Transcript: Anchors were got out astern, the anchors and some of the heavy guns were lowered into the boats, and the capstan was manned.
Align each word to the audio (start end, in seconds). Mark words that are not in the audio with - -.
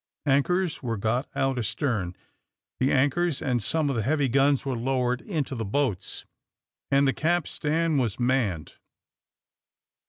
Anchors 0.25 0.81
were 0.81 0.97
got 0.97 1.29
out 1.35 1.59
astern, 1.59 2.15
the 2.79 2.91
anchors 2.91 3.39
and 3.39 3.61
some 3.61 3.87
of 3.87 3.95
the 3.95 4.01
heavy 4.01 4.27
guns 4.27 4.65
were 4.65 4.75
lowered 4.75 5.21
into 5.21 5.53
the 5.53 5.63
boats, 5.63 6.25
and 6.89 7.07
the 7.07 7.13
capstan 7.13 7.99
was 7.99 8.19
manned. 8.19 8.77